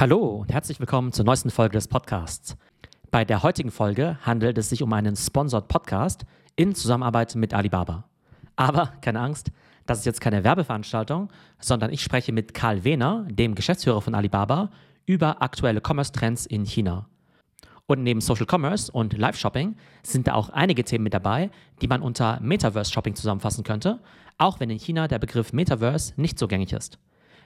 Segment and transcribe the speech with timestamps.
[0.00, 2.56] Hallo und herzlich willkommen zur neuesten Folge des Podcasts.
[3.10, 6.24] Bei der heutigen Folge handelt es sich um einen Sponsored Podcast
[6.56, 8.08] in Zusammenarbeit mit Alibaba.
[8.56, 9.52] Aber keine Angst,
[9.84, 11.28] das ist jetzt keine Werbeveranstaltung,
[11.58, 14.70] sondern ich spreche mit Karl Wehner, dem Geschäftsführer von Alibaba,
[15.04, 17.06] über aktuelle Commerce-Trends in China.
[17.84, 21.50] Und neben Social Commerce und Live-Shopping sind da auch einige Themen mit dabei,
[21.82, 24.00] die man unter Metaverse-Shopping zusammenfassen könnte,
[24.38, 26.98] auch wenn in China der Begriff Metaverse nicht so gängig ist.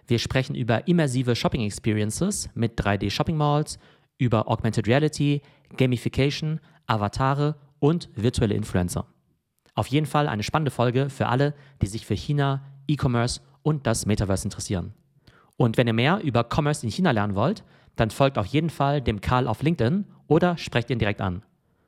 [0.07, 3.79] Wir sprechen über immersive Shopping Experiences mit 3D Shopping Malls,
[4.19, 5.41] über Augmented Reality,
[5.77, 9.07] Gamification, Avatare und virtuelle Influencer.
[9.75, 14.07] Auf jeden Fall eine spannende Folge für alle, die sich für China, E-Commerce und das
[14.07, 14.93] Metaverse interessieren.
[15.57, 17.65] Und wenn ihr mehr über Commerce in China lernen wollt,
[17.97, 21.43] dann folgt auf jeden Fall dem Karl auf LinkedIn oder sprecht ihn direkt an.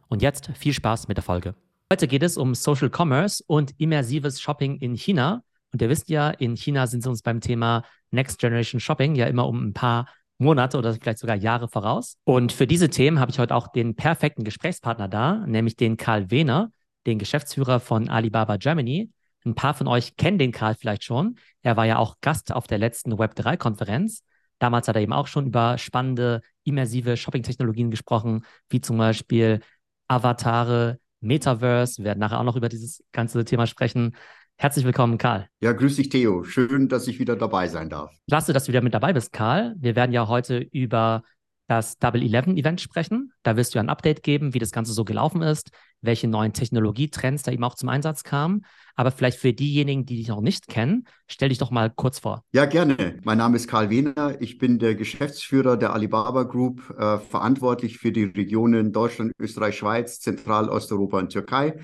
[0.09, 1.55] Und jetzt viel Spaß mit der Folge.
[1.93, 5.43] Heute geht es um Social Commerce und immersives Shopping in China.
[5.77, 9.27] Und ihr wisst ja, in China sind sie uns beim Thema Next Generation Shopping ja
[9.27, 10.09] immer um ein paar
[10.39, 12.17] Monate oder vielleicht sogar Jahre voraus.
[12.25, 16.31] Und für diese Themen habe ich heute auch den perfekten Gesprächspartner da, nämlich den Karl
[16.31, 16.71] Wehner,
[17.07, 19.11] den Geschäftsführer von Alibaba Germany.
[19.45, 21.37] Ein paar von euch kennen den Karl vielleicht schon.
[21.61, 24.23] Er war ja auch Gast auf der letzten Web3-Konferenz.
[24.59, 29.61] Damals hat er eben auch schon über spannende, immersive Shopping-Technologien gesprochen, wie zum Beispiel
[30.09, 31.99] Avatare, Metaverse.
[31.99, 34.17] Wir werden nachher auch noch über dieses ganze Thema sprechen.
[34.59, 35.49] Herzlich willkommen, Karl.
[35.61, 36.43] Ja, grüß dich, Theo.
[36.43, 38.11] Schön, dass ich wieder dabei sein darf.
[38.27, 39.75] Klasse, dass du wieder mit dabei bist, Karl.
[39.79, 41.25] Wir werden ja heute über
[41.69, 43.33] das Double Eleven Event sprechen.
[43.43, 47.43] Da wirst du ein Update geben, wie das Ganze so gelaufen ist, welche neuen Technologietrends
[47.43, 48.65] da eben auch zum Einsatz kamen.
[48.95, 52.43] Aber vielleicht für diejenigen, die dich noch nicht kennen, stell dich doch mal kurz vor.
[52.53, 53.19] Ja, gerne.
[53.25, 54.41] Mein Name ist Karl Wehner.
[54.41, 60.21] Ich bin der Geschäftsführer der Alibaba Group, äh, verantwortlich für die Regionen Deutschland, Österreich, Schweiz,
[60.21, 61.75] Zentralosteuropa und Türkei.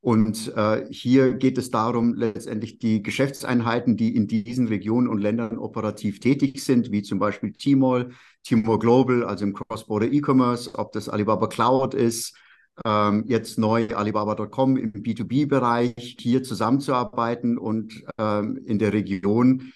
[0.00, 5.58] Und äh, hier geht es darum, letztendlich die Geschäftseinheiten, die in diesen Regionen und Ländern
[5.58, 8.10] operativ tätig sind, wie zum Beispiel Tmall,
[8.44, 12.36] Tmall Global, also im Cross-Border E-Commerce, ob das Alibaba Cloud ist,
[12.84, 19.72] ähm, jetzt neu Alibaba.com im B2B-Bereich, hier zusammenzuarbeiten und ähm, in der Region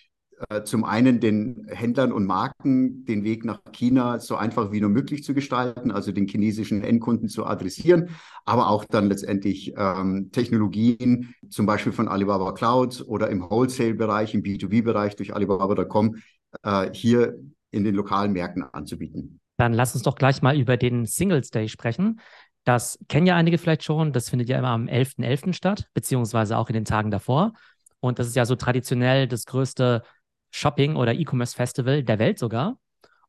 [0.48, 4.90] äh, zum einen den Händlern und Marken den Weg nach China so einfach wie nur
[4.90, 8.10] möglich zu gestalten, also den chinesischen Endkunden zu adressieren,
[8.44, 14.42] aber auch dann letztendlich ähm, Technologien, zum Beispiel von Alibaba Cloud oder im Wholesale-Bereich, im
[14.42, 16.16] B2B-Bereich durch Alibaba.com,
[16.62, 17.38] äh, hier
[17.70, 19.40] in den lokalen Märkten anzubieten.
[19.56, 22.20] Dann lass uns doch gleich mal über den Singles Day sprechen.
[22.64, 24.12] Das kennen ja einige vielleicht schon.
[24.12, 25.48] Das findet ja immer am 11.11.
[25.48, 25.52] .11.
[25.52, 27.52] statt, beziehungsweise auch in den Tagen davor.
[28.00, 30.02] Und das ist ja so traditionell das größte
[30.52, 32.78] Shopping- oder E-Commerce-Festival der Welt sogar.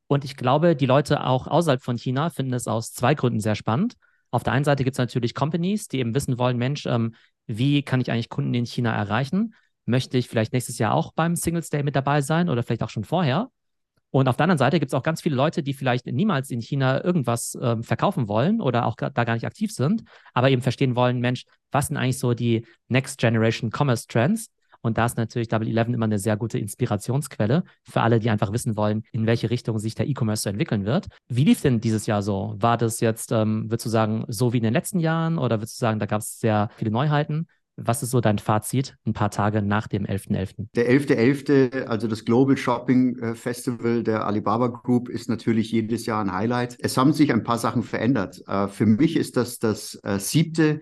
[0.07, 3.55] Und ich glaube, die Leute auch außerhalb von China finden es aus zwei Gründen sehr
[3.55, 3.95] spannend.
[4.29, 7.15] Auf der einen Seite gibt es natürlich Companies, die eben wissen wollen, Mensch, ähm,
[7.47, 9.55] wie kann ich eigentlich Kunden in China erreichen?
[9.85, 12.89] Möchte ich vielleicht nächstes Jahr auch beim Singles Day mit dabei sein oder vielleicht auch
[12.89, 13.49] schon vorher?
[14.11, 16.61] Und auf der anderen Seite gibt es auch ganz viele Leute, die vielleicht niemals in
[16.61, 20.03] China irgendwas ähm, verkaufen wollen oder auch da gar nicht aktiv sind,
[20.35, 24.51] aber eben verstehen wollen, Mensch, was sind eigentlich so die Next Generation Commerce Trends?
[24.83, 28.51] Und da ist natürlich Double Eleven immer eine sehr gute Inspirationsquelle für alle, die einfach
[28.51, 31.07] wissen wollen, in welche Richtung sich der E-Commerce so entwickeln wird.
[31.29, 32.53] Wie lief denn dieses Jahr so?
[32.57, 35.77] War das jetzt, ähm, würdest du sagen, so wie in den letzten Jahren oder würdest
[35.77, 37.47] du sagen, da gab es sehr viele Neuheiten?
[37.75, 40.67] Was ist so dein Fazit ein paar Tage nach dem 11.11.?
[40.67, 40.67] .11.?
[40.75, 46.05] Der 11.11., .11., also das Global Shopping äh, Festival der Alibaba Group, ist natürlich jedes
[46.05, 46.77] Jahr ein Highlight.
[46.79, 48.43] Es haben sich ein paar Sachen verändert.
[48.47, 50.81] Äh, für mich ist das das äh, siebte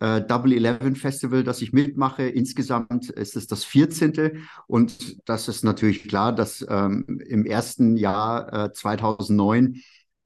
[0.00, 2.24] äh, Double Eleven Festival, das ich mitmache.
[2.24, 4.44] Insgesamt ist es das 14.
[4.66, 9.80] Und das ist natürlich klar, dass ähm, im ersten Jahr äh, 2009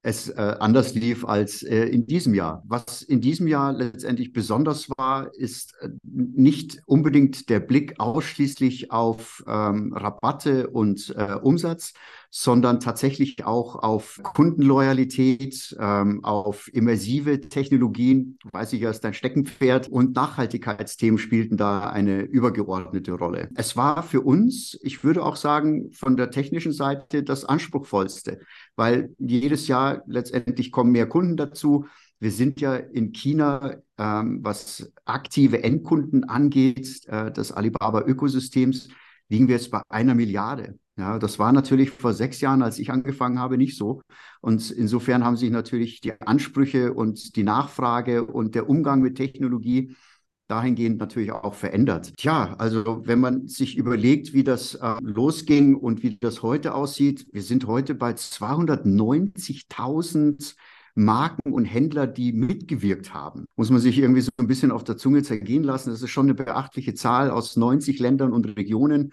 [0.07, 2.63] es äh, anders lief als äh, in diesem Jahr.
[2.67, 9.43] Was in diesem Jahr letztendlich besonders war, ist äh, nicht unbedingt der Blick ausschließlich auf
[9.47, 11.95] ähm, Rabatte und äh, Umsatz,
[12.37, 19.87] sondern tatsächlich auch auf Kundenloyalität, ähm, auf immersive Technologien, weiß ich ja, ist dein Steckenpferd
[19.87, 23.51] und Nachhaltigkeitsthemen spielten da eine übergeordnete Rolle.
[23.55, 28.41] Es war für uns, ich würde auch sagen, von der technischen Seite das anspruchsvollste,
[28.75, 31.87] weil jedes Jahr letztendlich kommen mehr Kunden dazu.
[32.19, 38.89] Wir sind ja in China, ähm, was aktive Endkunden angeht, äh, des Alibaba-Ökosystems,
[39.29, 40.81] liegen wir jetzt bei einer Milliarde.
[40.97, 44.03] Ja, das war natürlich vor sechs Jahren, als ich angefangen habe, nicht so.
[44.41, 49.97] Und insofern haben sich natürlich die Ansprüche und die Nachfrage und der Umgang mit Technologie
[50.47, 52.13] dahingehend natürlich auch verändert.
[52.17, 57.27] Tja, also wenn man sich überlegt, wie das äh, losging und wie das heute aussieht,
[57.33, 60.55] wir sind heute bei 290.000
[60.95, 63.47] Marken und Händler, die mitgewirkt haben.
[63.57, 65.91] Muss man sich irgendwie so ein bisschen auf der Zunge zergehen lassen.
[65.91, 69.13] Das ist schon eine beachtliche Zahl aus 90 Ländern und Regionen.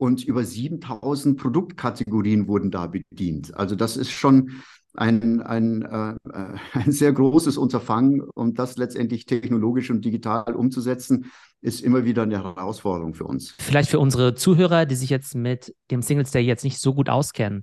[0.00, 3.54] Und über 7000 Produktkategorien wurden da bedient.
[3.54, 4.62] Also das ist schon
[4.94, 6.14] ein, ein, äh,
[6.72, 11.30] ein sehr großes Unterfangen, um das letztendlich technologisch und digital umzusetzen,
[11.60, 13.54] ist immer wieder eine Herausforderung für uns.
[13.58, 17.10] Vielleicht für unsere Zuhörer, die sich jetzt mit dem Singles Day jetzt nicht so gut
[17.10, 17.62] auskennen.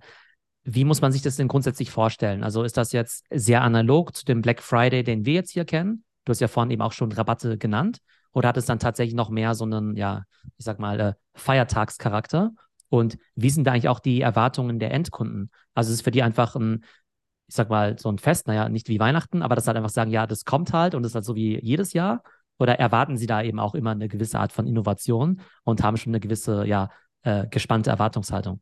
[0.64, 2.44] Wie muss man sich das denn grundsätzlich vorstellen?
[2.44, 6.04] Also ist das jetzt sehr analog zu dem Black Friday, den wir jetzt hier kennen?
[6.26, 7.98] Du hast ja vorhin eben auch schon Rabatte genannt.
[8.34, 10.24] Oder hat es dann tatsächlich noch mehr so einen, ja,
[10.58, 12.52] ich sag mal, äh, Feiertagscharakter?
[12.90, 15.52] Und wie sind da eigentlich auch die Erwartungen der Endkunden?
[15.74, 16.84] Also ist es für die einfach ein,
[17.48, 20.12] ich sag mal, so ein Fest, naja, nicht wie Weihnachten, aber das halt einfach sagen,
[20.12, 22.24] ja, das kommt halt und das ist halt so wie jedes Jahr?
[22.60, 26.12] Oder erwarten Sie da eben auch immer eine gewisse Art von Innovation und haben schon
[26.12, 26.90] eine gewisse, ja,
[27.24, 28.62] äh, gespannte Erwartungshaltung?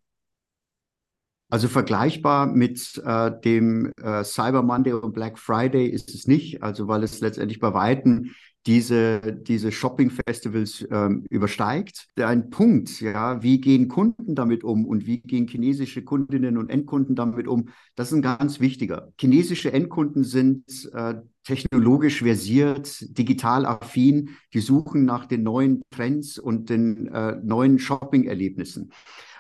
[1.49, 6.87] Also vergleichbar mit äh, dem äh, Cyber Monday und Black Friday ist es nicht, also
[6.87, 8.31] weil es letztendlich bei Weitem
[8.65, 12.07] diese, diese Shopping-Festivals ähm, übersteigt.
[12.17, 17.15] Ein Punkt, ja, wie gehen Kunden damit um und wie gehen chinesische Kundinnen und Endkunden
[17.15, 19.11] damit um, das ist ein ganz wichtiger.
[19.19, 26.71] Chinesische Endkunden sind äh, technologisch versiert, digital affin, die suchen nach den neuen Trends und
[26.71, 28.91] den äh, neuen Shopping-Erlebnissen.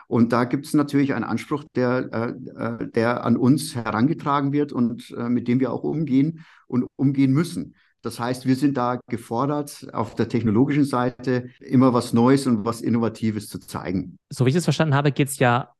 [0.07, 4.71] Und da gibt es natürlich einen Anspruch, der, äh, äh, der an uns herangetragen wird
[4.71, 7.75] und äh, mit dem wir auch umgehen und umgehen müssen.
[8.01, 12.81] Das heißt, wir sind da gefordert, auf der technologischen Seite immer was Neues und was
[12.81, 14.17] Innovatives zu zeigen.
[14.29, 15.73] So wie ich es verstanden habe, geht es ja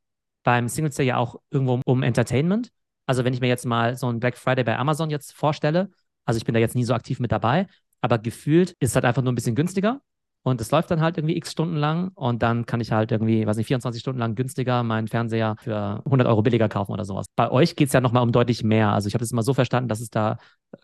[0.44, 2.72] beim Singles Day ja auch irgendwo um Entertainment.
[3.06, 5.92] Also wenn ich mir jetzt mal so ein Black Friday bei Amazon jetzt vorstelle,
[6.25, 7.68] also ich bin da jetzt nie so aktiv mit dabei,
[8.01, 10.01] aber gefühlt ist halt einfach nur ein bisschen günstiger.
[10.45, 13.47] Und es läuft dann halt irgendwie x Stunden lang und dann kann ich halt irgendwie,
[13.47, 17.25] weiß nicht, 24 Stunden lang günstiger meinen Fernseher für 100 Euro billiger kaufen oder sowas.
[17.36, 18.92] Bei euch geht es ja nochmal um deutlich mehr.
[18.92, 20.38] Also ich habe es immer so verstanden, dass es da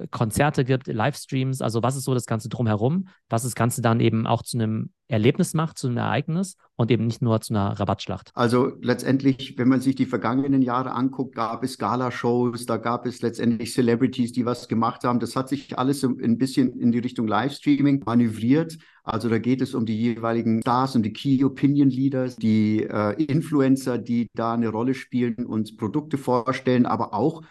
[0.10, 4.28] Konzerte gibt, Livestreams, also was ist so das Ganze drumherum, was das Ganze dann eben
[4.28, 8.32] auch zu einem Erlebnis macht, zu einem Ereignis und eben nicht nur zu einer Rabattschlacht.
[8.34, 13.22] Also letztendlich, wenn man sich die vergangenen Jahre anguckt, gab es Gala-Shows, da gab es
[13.22, 15.20] letztendlich Celebrities, die was gemacht haben.
[15.20, 18.78] Das hat sich alles ein bisschen in die Richtung Livestreaming manövriert.
[19.04, 23.22] Also da geht es um die jeweiligen Stars und die Key Opinion Leaders, die äh,
[23.24, 27.42] Influencer, die da eine Rolle spielen und Produkte vorstellen, aber auch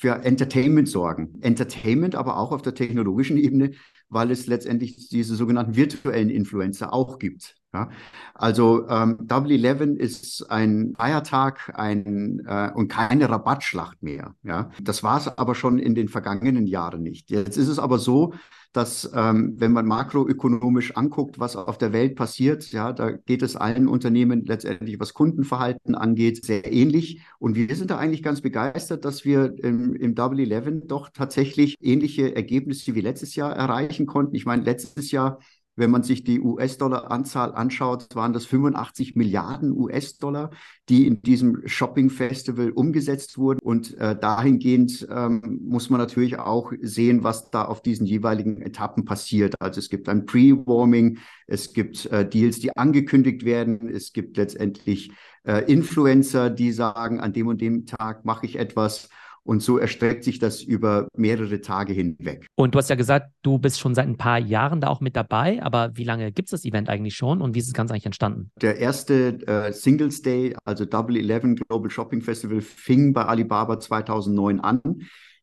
[0.00, 1.36] für Entertainment sorgen.
[1.42, 3.72] Entertainment aber auch auf der technologischen Ebene,
[4.08, 7.59] weil es letztendlich diese sogenannten virtuellen Influencer auch gibt.
[7.72, 7.88] Ja,
[8.34, 14.34] also ähm, Double Eleven ist ein Feiertag ein, äh, und keine Rabattschlacht mehr.
[14.42, 17.30] Ja, das war es aber schon in den vergangenen Jahren nicht.
[17.30, 18.34] Jetzt ist es aber so,
[18.72, 23.54] dass ähm, wenn man makroökonomisch anguckt, was auf der Welt passiert, ja, da geht es
[23.56, 27.20] allen Unternehmen letztendlich, was Kundenverhalten angeht, sehr ähnlich.
[27.38, 31.76] Und wir sind da eigentlich ganz begeistert, dass wir im, im Double Eleven doch tatsächlich
[31.80, 34.34] ähnliche Ergebnisse wie letztes Jahr erreichen konnten.
[34.34, 35.38] Ich meine, letztes Jahr
[35.80, 40.50] wenn man sich die US-Dollar-Anzahl anschaut, waren das 85 Milliarden US-Dollar,
[40.88, 43.58] die in diesem Shopping-Festival umgesetzt wurden.
[43.62, 49.04] Und äh, dahingehend ähm, muss man natürlich auch sehen, was da auf diesen jeweiligen Etappen
[49.04, 49.54] passiert.
[49.58, 55.12] Also es gibt ein Pre-Warming, es gibt äh, Deals, die angekündigt werden, es gibt letztendlich
[55.44, 59.08] äh, Influencer, die sagen, an dem und dem Tag mache ich etwas.
[59.42, 62.46] Und so erstreckt sich das über mehrere Tage hinweg.
[62.56, 65.16] Und du hast ja gesagt, du bist schon seit ein paar Jahren da auch mit
[65.16, 67.90] dabei, aber wie lange gibt es das Event eigentlich schon und wie ist es ganz
[67.90, 68.50] eigentlich entstanden?
[68.60, 74.60] Der erste äh, Singles Day, also Double Eleven Global Shopping Festival, fing bei Alibaba 2009
[74.60, 74.80] an.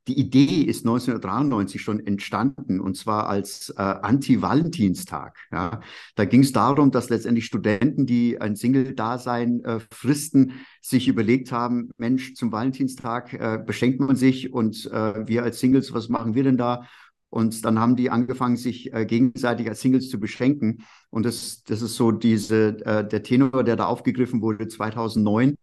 [0.08, 5.38] Die Idee ist 1993 schon entstanden und zwar als äh, Anti-Valentinstag.
[5.52, 5.82] Ja.
[6.16, 11.90] Da ging es darum, dass letztendlich Studenten, die ein Single-Dasein äh, fristen, sich überlegt haben,
[11.98, 16.44] Mensch, zum Valentinstag äh, beschenkt man sich und äh, wir als Singles, was machen wir
[16.44, 16.88] denn da?
[17.30, 20.84] Und dann haben die angefangen, sich äh, gegenseitig als Singles zu beschenken.
[21.10, 25.58] Und das, das ist so diese, äh, der Tenor, der da aufgegriffen wurde 2009.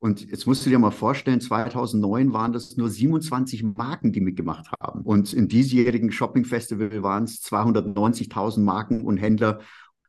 [0.00, 4.72] Und jetzt musst du dir mal vorstellen, 2009 waren das nur 27 Marken, die mitgemacht
[4.80, 5.02] haben.
[5.02, 9.60] Und im diesjährigen Shopping Festival waren es 290.000 Marken und Händler.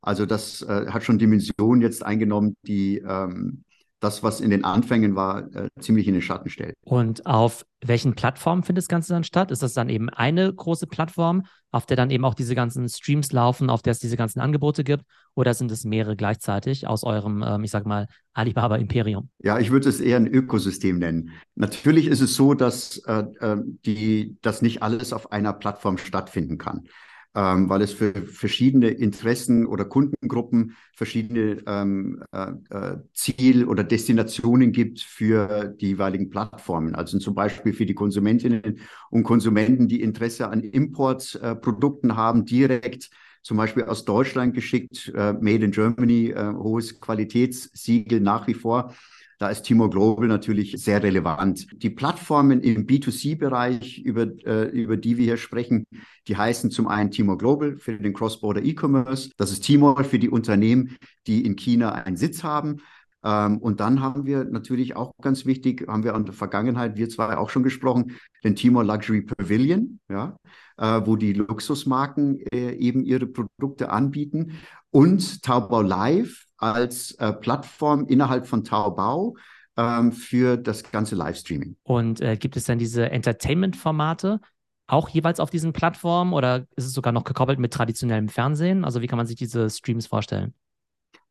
[0.01, 3.65] Also das äh, hat schon Dimensionen jetzt eingenommen, die ähm,
[4.01, 6.75] das, was in den Anfängen war, äh, ziemlich in den Schatten stellt.
[6.81, 9.51] Und auf welchen Plattformen findet das Ganze dann statt?
[9.51, 13.31] Ist das dann eben eine große Plattform, auf der dann eben auch diese ganzen Streams
[13.31, 15.03] laufen, auf der es diese ganzen Angebote gibt?
[15.35, 19.29] Oder sind es mehrere gleichzeitig aus eurem, ähm, ich sag mal, Alibaba-Imperium?
[19.39, 21.31] Ja, ich würde es eher ein Ökosystem nennen.
[21.55, 26.57] Natürlich ist es so, dass, äh, äh die, dass nicht alles auf einer Plattform stattfinden
[26.57, 26.87] kann
[27.33, 34.71] ähm, weil es für verschiedene Interessen oder Kundengruppen verschiedene ähm, äh, äh, Ziel- oder Destinationen
[34.71, 36.93] gibt für die jeweiligen Plattformen.
[36.93, 43.09] Also zum Beispiel für die Konsumentinnen und Konsumenten, die Interesse an Importprodukten äh, haben, direkt
[43.43, 48.93] zum Beispiel aus Deutschland geschickt, äh, Made in Germany, äh, hohes Qualitätssiegel nach wie vor.
[49.41, 51.65] Da ist Timo Global natürlich sehr relevant.
[51.81, 55.87] Die Plattformen im B2C-Bereich, über, äh, über die wir hier sprechen,
[56.27, 59.31] die heißen zum einen Timo Global für den Cross-Border E-Commerce.
[59.37, 60.95] Das ist Timo für die Unternehmen,
[61.25, 62.81] die in China einen Sitz haben.
[63.23, 67.09] Ähm, und dann haben wir natürlich auch ganz wichtig, haben wir in der Vergangenheit, wir
[67.09, 70.37] zwei auch schon gesprochen, den Timor Luxury Pavilion, ja,
[70.77, 74.59] äh, wo die Luxusmarken äh, eben ihre Produkte anbieten
[74.91, 79.35] und Taobao Live als äh, Plattform innerhalb von Taobao
[79.77, 81.75] ähm, für das ganze Livestreaming.
[81.83, 84.39] Und äh, gibt es dann diese Entertainment-Formate
[84.87, 88.83] auch jeweils auf diesen Plattformen oder ist es sogar noch gekoppelt mit traditionellem Fernsehen?
[88.83, 90.53] Also wie kann man sich diese Streams vorstellen?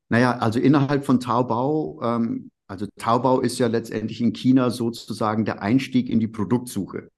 [0.08, 5.62] Naja, also innerhalb von Taobao, ähm, also Taobao ist ja letztendlich in China sozusagen der
[5.62, 7.10] Einstieg in die Produktsuche.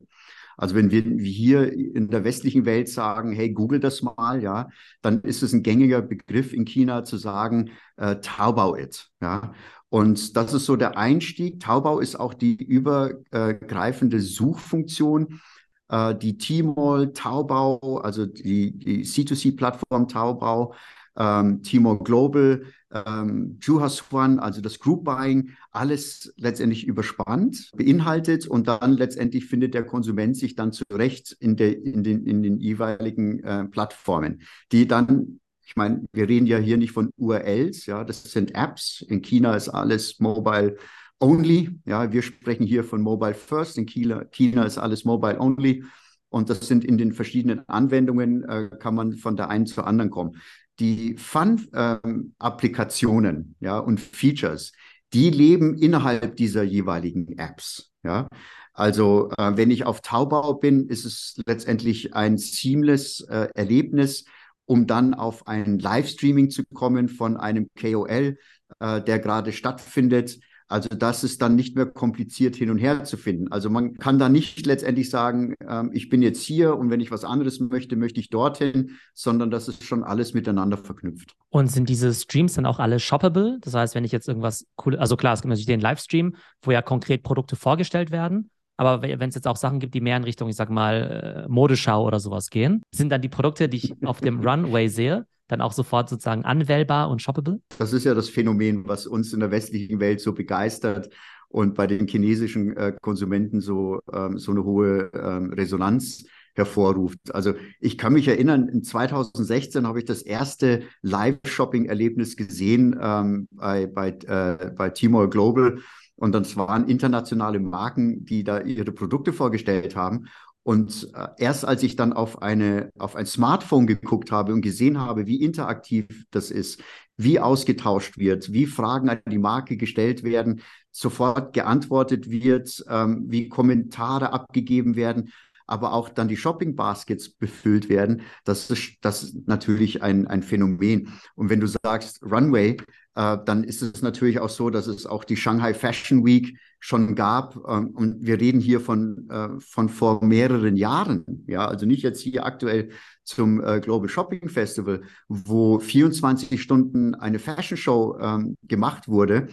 [0.57, 4.69] Also wenn wir hier in der westlichen Welt sagen, hey, google das mal, ja,
[5.01, 9.53] dann ist es ein gängiger Begriff in China zu sagen, äh, Taobao it, ja.
[9.89, 11.61] Und das ist so der Einstieg.
[11.61, 15.41] Taobao ist auch die übergreifende Suchfunktion,
[15.89, 20.75] äh, die Tmall, Taobao, also die, die C2C-Plattform Taobao,
[21.16, 28.92] ähm, Timor Global, ähm, Juhaswan, also das Group Buying, alles letztendlich überspannt, beinhaltet und dann
[28.92, 33.64] letztendlich findet der Konsument sich dann zurecht in, der, in, den, in den jeweiligen äh,
[33.64, 38.54] Plattformen, die dann ich meine, wir reden ja hier nicht von URLs, ja, das sind
[38.54, 39.00] Apps.
[39.09, 40.76] In China ist alles mobile
[41.19, 41.71] only.
[41.87, 43.78] Ja, wir sprechen hier von mobile first.
[43.78, 45.85] In China, China ist alles mobile only.
[46.28, 50.11] Und das sind in den verschiedenen Anwendungen, äh, kann man von der einen zur anderen
[50.11, 50.37] kommen
[50.79, 54.73] die Fun-Applikationen ähm, ja, und Features,
[55.12, 57.91] die leben innerhalb dieser jeweiligen Apps.
[58.02, 58.29] Ja.
[58.73, 64.25] Also äh, wenn ich auf Taubau bin, ist es letztendlich ein seamless äh, Erlebnis,
[64.64, 68.38] um dann auf ein Livestreaming zu kommen von einem KOL,
[68.81, 70.38] äh, der gerade stattfindet
[70.73, 73.52] also das ist dann nicht mehr kompliziert hin und her zu finden.
[73.52, 77.11] Also man kann da nicht letztendlich sagen, ähm, ich bin jetzt hier und wenn ich
[77.11, 81.37] was anderes möchte, möchte ich dorthin, sondern das ist schon alles miteinander verknüpft.
[81.50, 83.59] Und sind diese Streams dann auch alle shoppable?
[83.61, 86.71] Das heißt, wenn ich jetzt irgendwas cool, also klar, es gibt natürlich den Livestream, wo
[86.71, 88.50] ja konkret Produkte vorgestellt werden.
[88.79, 91.49] Aber wenn es jetzt auch Sachen gibt, die mehr in Richtung, ich sag mal, äh,
[91.49, 95.61] Modeschau oder sowas gehen, sind dann die Produkte, die ich auf dem Runway sehe, dann
[95.61, 97.61] auch sofort sozusagen anwählbar und shoppable?
[97.79, 101.11] Das ist ja das Phänomen, was uns in der westlichen Welt so begeistert
[101.49, 107.35] und bei den chinesischen äh, Konsumenten so, ähm, so eine hohe ähm, Resonanz hervorruft.
[107.35, 113.87] Also ich kann mich erinnern, in 2016 habe ich das erste Live-Shopping-Erlebnis gesehen ähm, bei,
[113.87, 115.79] bei, äh, bei Timor Global.
[116.15, 120.27] Und das waren internationale Marken, die da ihre Produkte vorgestellt haben.
[120.64, 125.00] Und äh, erst als ich dann auf, eine, auf ein Smartphone geguckt habe und gesehen
[125.00, 126.81] habe, wie interaktiv das ist,
[127.16, 133.49] wie ausgetauscht wird, wie Fragen an die Marke gestellt werden, sofort geantwortet wird, ähm, wie
[133.49, 135.33] Kommentare abgegeben werden,
[135.66, 140.42] aber auch dann die Shopping Baskets befüllt werden, das ist, das ist natürlich ein, ein
[140.42, 141.12] Phänomen.
[141.35, 142.76] Und wenn du sagst Runway,
[143.14, 147.14] äh, dann ist es natürlich auch so, dass es auch die Shanghai Fashion Week schon
[147.14, 147.57] gab.
[147.69, 151.45] Ähm, und wir reden hier von, äh, von vor mehreren Jahren.
[151.47, 152.90] Ja, also nicht jetzt hier aktuell
[153.23, 159.49] zum äh, Global Shopping Festival, wo 24 Stunden eine Fashion Show ähm, gemacht wurde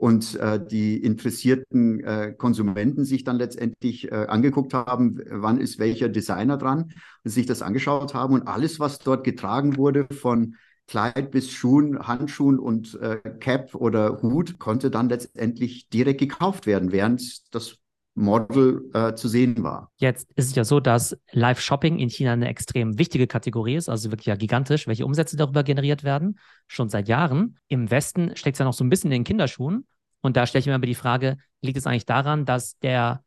[0.00, 0.38] und
[0.70, 6.92] die interessierten Konsumenten sich dann letztendlich angeguckt haben, wann ist welcher Designer dran
[7.24, 10.54] und sich das angeschaut haben und alles, was dort getragen wurde von
[10.88, 16.92] Kleid bis Schuhen, Handschuhen und äh, Cap oder Hut konnte dann letztendlich direkt gekauft werden,
[16.92, 17.76] während das
[18.14, 19.92] Model äh, zu sehen war.
[19.98, 24.10] Jetzt ist es ja so, dass Live-Shopping in China eine extrem wichtige Kategorie ist, also
[24.10, 27.58] wirklich ja gigantisch, welche Umsätze darüber generiert werden, schon seit Jahren.
[27.68, 29.86] Im Westen steckt es ja noch so ein bisschen in den Kinderschuhen.
[30.20, 33.22] Und da stelle ich mir immer die Frage, liegt es eigentlich daran, dass der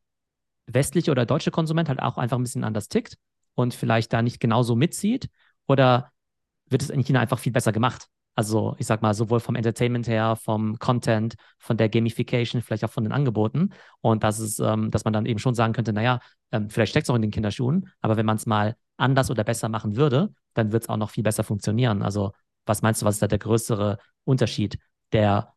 [0.67, 3.17] westliche oder deutsche Konsument halt auch einfach ein bisschen anders tickt
[3.55, 5.29] und vielleicht da nicht genauso mitzieht?
[5.67, 6.10] Oder
[6.71, 8.07] wird es in China einfach viel besser gemacht.
[8.35, 12.89] Also ich sag mal, sowohl vom Entertainment her, vom Content, von der Gamification, vielleicht auch
[12.89, 13.71] von den Angeboten.
[13.99, 16.19] Und das ist, ähm, dass man dann eben schon sagen könnte, naja,
[16.51, 19.43] ähm, vielleicht steckt es auch in den Kinderschuhen, aber wenn man es mal anders oder
[19.43, 22.01] besser machen würde, dann wird es auch noch viel besser funktionieren.
[22.01, 22.31] Also
[22.65, 24.77] was meinst du, was ist da der größere Unterschied?
[25.11, 25.53] Der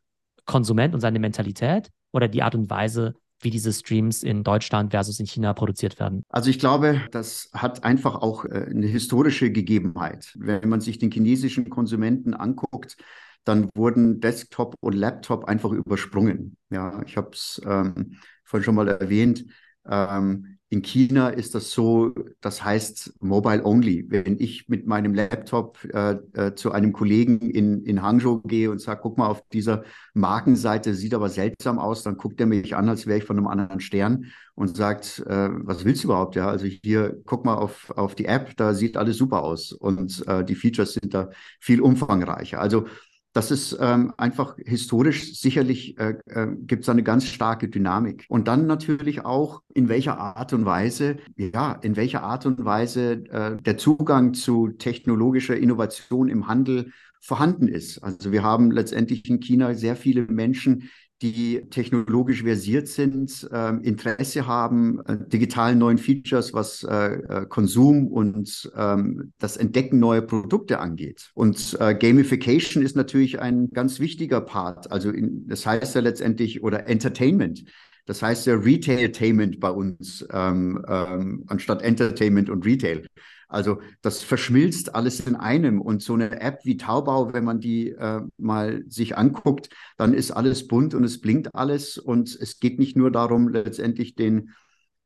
[0.47, 5.21] Konsument und seine Mentalität oder die Art und Weise, wie diese Streams in Deutschland versus
[5.21, 6.25] in China produziert werden?
[6.31, 10.35] Also ich glaube, das hat einfach auch äh, eine historische Gegebenheit.
[10.39, 12.97] Wenn man sich den chinesischen Konsumenten anguckt,
[13.45, 16.57] dann wurden Desktop und Laptop einfach übersprungen.
[16.71, 19.45] Ja, ich habe es ähm, vorhin schon mal erwähnt.
[19.89, 24.07] Ähm, in China ist das so, das heißt Mobile Only.
[24.09, 28.81] Wenn ich mit meinem Laptop äh, äh, zu einem Kollegen in, in Hangzhou gehe und
[28.81, 32.89] sage, guck mal, auf dieser Markenseite sieht aber seltsam aus, dann guckt er mich an,
[32.89, 36.35] als wäre ich von einem anderen Stern und sagt, äh, was willst du überhaupt?
[36.35, 40.27] Ja, also hier, guck mal auf, auf die App, da sieht alles super aus und
[40.27, 42.61] äh, die Features sind da viel umfangreicher.
[42.61, 42.87] Also
[43.35, 48.27] das ist ähm, einfach historisch sicherlich äh, äh, gibt es eine ganz starke Dynamik.
[48.29, 53.25] Und dann natürlich auch, in welcher Art und Weise, ja, in welcher Art und Weise
[53.31, 57.99] äh, der Zugang zu technologischer Innovation im Handel vorhanden ist.
[58.05, 60.91] Also wir haben letztendlich in China sehr viele Menschen,
[61.25, 68.09] die technologisch versiert sind, äh, Interesse haben, äh, digitalen neuen Features, was äh, äh, Konsum
[68.09, 71.31] und ähm, das Entdecken neuer Produkte angeht.
[71.33, 74.93] Und äh, Gamification ist natürlich ein ganz wichtiger Part.
[74.93, 77.65] Also in, das heißt ja letztendlich, oder Entertainment.
[78.05, 83.07] Das heißt ja Retailtainment bei uns, ähm, ähm, anstatt Entertainment und Retail.
[83.55, 85.81] Also das verschmilzt alles in einem.
[85.81, 90.33] Und so eine App wie Taubau, wenn man die äh, mal sich anguckt, dann ist
[90.33, 91.97] alles bunt und es blinkt alles.
[91.97, 94.51] Und es geht nicht nur darum, letztendlich den,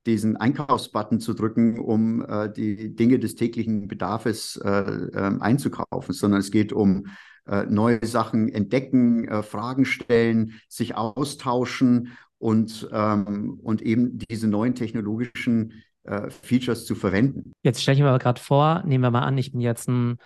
[0.06, 6.40] diesen Einkaufsbutton zu drücken, um äh, die Dinge des täglichen Bedarfs äh, ähm, einzukaufen, sondern
[6.40, 7.06] es geht um
[7.46, 14.74] äh, neue Sachen entdecken, äh, Fragen stellen, sich austauschen und, ähm, und eben diese neuen
[14.74, 15.72] technologischen
[16.08, 17.52] äh, Features zu verwenden.
[17.62, 20.18] Jetzt stelle ich mir aber gerade vor, nehmen wir mal an, ich bin jetzt ein,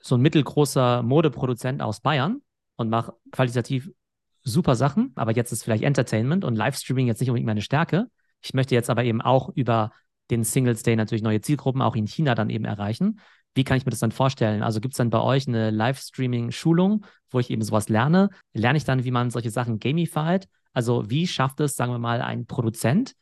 [0.00, 2.40] so ein mittelgroßer Modeproduzent aus Bayern
[2.76, 3.90] und mache qualitativ
[4.42, 8.06] super Sachen, aber jetzt ist vielleicht Entertainment und Livestreaming jetzt nicht unbedingt meine Stärke.
[8.42, 9.90] Ich möchte jetzt aber eben auch über
[10.30, 13.20] den Singles Day natürlich neue Zielgruppen auch in China dann eben erreichen.
[13.54, 14.62] Wie kann ich mir das dann vorstellen?
[14.62, 18.28] Also gibt es dann bei euch eine Livestreaming-Schulung, wo ich eben sowas lerne?
[18.52, 20.46] Lerne ich dann, wie man solche Sachen gamified?
[20.72, 23.14] Also wie schafft es, sagen wir mal, ein Produzent,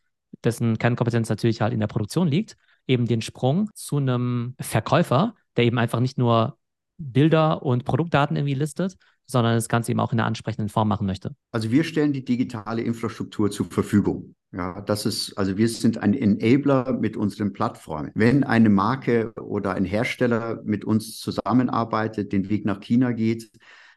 [0.42, 5.64] dessen Kernkompetenz natürlich halt in der Produktion liegt, eben den Sprung zu einem Verkäufer, der
[5.64, 6.58] eben einfach nicht nur
[6.98, 11.06] Bilder und Produktdaten irgendwie listet, sondern das Ganze eben auch in einer ansprechenden Form machen
[11.06, 11.34] möchte.
[11.50, 14.34] Also wir stellen die digitale Infrastruktur zur Verfügung.
[14.52, 18.12] Ja, das ist, also wir sind ein Enabler mit unseren Plattformen.
[18.14, 23.50] Wenn eine Marke oder ein Hersteller mit uns zusammenarbeitet, den Weg nach China geht,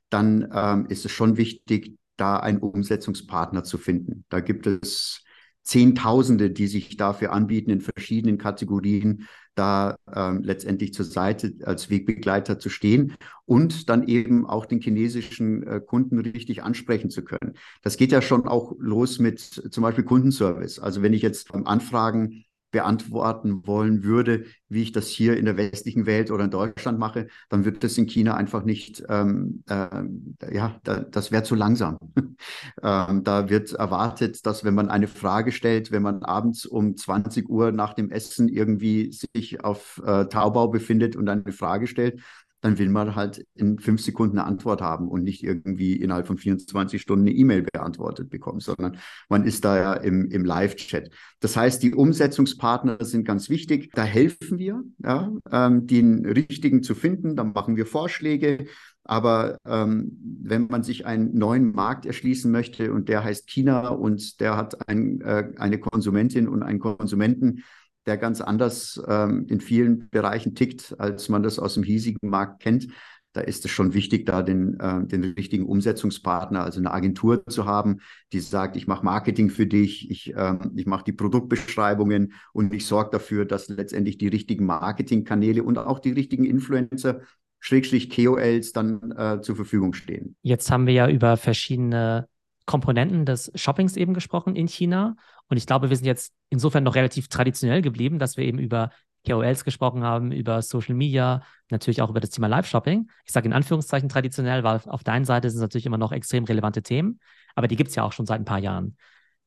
[0.09, 4.25] dann ähm, ist es schon wichtig, da einen Umsetzungspartner zu finden.
[4.29, 5.23] Da gibt es
[5.67, 12.57] Zehntausende, die sich dafür anbieten, in verschiedenen Kategorien da ähm, letztendlich zur Seite als Wegbegleiter
[12.57, 17.55] zu stehen und dann eben auch den chinesischen äh, Kunden richtig ansprechen zu können.
[17.81, 20.79] Das geht ja schon auch los mit zum Beispiel Kundenservice.
[20.79, 26.05] Also wenn ich jetzt Anfragen beantworten wollen würde, wie ich das hier in der westlichen
[26.05, 30.79] Welt oder in Deutschland mache, dann wird das in China einfach nicht, ähm, äh, ja,
[30.83, 31.97] da, das wäre zu langsam.
[32.83, 37.49] ähm, da wird erwartet, dass wenn man eine Frage stellt, wenn man abends um 20
[37.49, 42.21] Uhr nach dem Essen irgendwie sich auf äh, Taubau befindet und eine Frage stellt,
[42.61, 46.37] dann will man halt in fünf Sekunden eine Antwort haben und nicht irgendwie innerhalb von
[46.37, 48.97] 24 Stunden eine E-Mail beantwortet bekommen, sondern
[49.29, 51.11] man ist da ja im, im Live-Chat.
[51.39, 53.91] Das heißt, die Umsetzungspartner sind ganz wichtig.
[53.93, 57.35] Da helfen wir, ja, ähm, den richtigen zu finden.
[57.35, 58.65] Da machen wir Vorschläge.
[59.03, 64.41] Aber ähm, wenn man sich einen neuen Markt erschließen möchte und der heißt China und
[64.41, 67.63] der hat ein, äh, eine Konsumentin und einen Konsumenten,
[68.07, 72.61] der ganz anders ähm, in vielen Bereichen tickt, als man das aus dem hiesigen Markt
[72.61, 72.87] kennt.
[73.33, 77.65] Da ist es schon wichtig, da den, äh, den richtigen Umsetzungspartner, also eine Agentur zu
[77.65, 77.97] haben,
[78.33, 82.87] die sagt, ich mache Marketing für dich, ich, äh, ich mache die Produktbeschreibungen und ich
[82.87, 87.21] sorge dafür, dass letztendlich die richtigen Marketingkanäle und auch die richtigen Influencer
[87.59, 90.35] Schrägstrich KOLs dann äh, zur Verfügung stehen.
[90.41, 92.27] Jetzt haben wir ja über verschiedene
[92.65, 95.15] Komponenten des Shoppings eben gesprochen in China.
[95.49, 98.91] Und ich glaube, wir sind jetzt insofern noch relativ traditionell geblieben, dass wir eben über
[99.27, 103.09] KOLs gesprochen haben, über Social Media, natürlich auch über das Thema Live-Shopping.
[103.25, 106.45] Ich sage in Anführungszeichen traditionell, weil auf deiner Seite sind es natürlich immer noch extrem
[106.45, 107.19] relevante Themen,
[107.55, 108.97] aber die gibt es ja auch schon seit ein paar Jahren.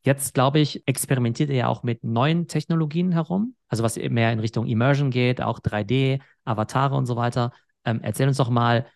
[0.02, 4.40] Jetzt, glaube ich, experimentiert ihr ja auch mit neuen Technologien herum, also was mehr in
[4.40, 7.52] Richtung Immersion geht, auch 3D, Avatare und so weiter.
[7.84, 8.86] Ähm, erzähl uns doch mal,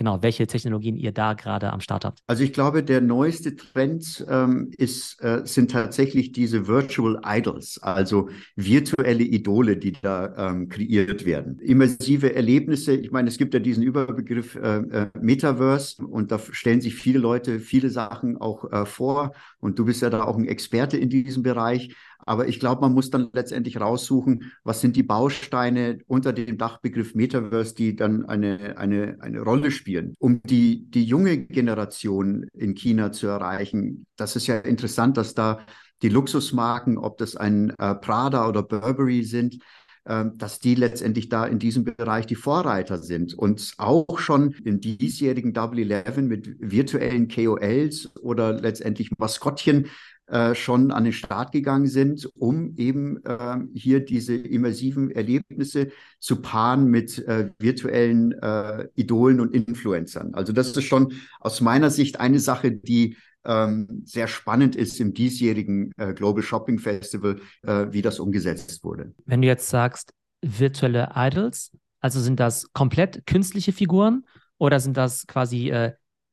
[0.00, 2.20] genau, welche Technologien ihr da gerade am Start habt.
[2.26, 8.30] Also ich glaube, der neueste Trend ähm, ist, äh, sind tatsächlich diese Virtual Idols, also
[8.56, 11.58] virtuelle Idole, die da ähm, kreiert werden.
[11.58, 16.80] Immersive Erlebnisse, ich meine, es gibt ja diesen Überbegriff äh, äh, Metaverse und da stellen
[16.80, 20.48] sich viele Leute viele Sachen auch äh, vor und du bist ja da auch ein
[20.48, 21.94] Experte in diesem Bereich.
[22.26, 27.14] Aber ich glaube, man muss dann letztendlich raussuchen, was sind die Bausteine unter dem Dachbegriff
[27.14, 30.14] Metaverse, die dann eine, eine, eine Rolle spielen.
[30.18, 35.60] Um die, die junge Generation in China zu erreichen, das ist ja interessant, dass da
[36.02, 39.58] die Luxusmarken, ob das ein äh, Prada oder Burberry sind,
[40.06, 44.80] ähm, dass die letztendlich da in diesem Bereich die Vorreiter sind und auch schon im
[44.80, 49.88] diesjährigen Double Eleven mit virtuellen KOLs oder letztendlich Maskottchen
[50.30, 55.88] äh, schon an den Start gegangen sind, um eben äh, hier diese immersiven Erlebnisse
[56.20, 60.32] zu paaren mit äh, virtuellen äh, Idolen und Influencern.
[60.34, 65.14] Also das ist schon aus meiner Sicht eine Sache, die ähm, sehr spannend ist im
[65.14, 69.12] diesjährigen äh, Global Shopping Festival, wie das umgesetzt wurde.
[69.26, 70.12] Wenn du jetzt sagst,
[70.42, 74.24] virtuelle Idols, also sind das komplett künstliche Figuren
[74.58, 75.72] oder sind das quasi